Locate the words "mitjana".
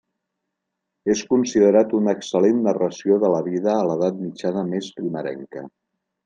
4.25-4.65